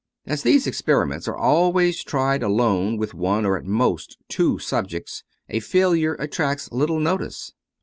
As 0.25 0.41
these 0.41 0.65
experiments 0.65 1.27
are 1.27 1.37
always 1.37 2.03
tried 2.03 2.41
alone 2.41 2.97
with 2.97 3.13
one 3.13 3.45
or, 3.45 3.55
at 3.55 3.65
most, 3.65 4.17
two 4.29 4.57
subjects, 4.57 5.23
a 5.47 5.59
failure 5.59 6.15
attracts 6.15 6.71
little 6.71 6.99
notice. 6.99 7.53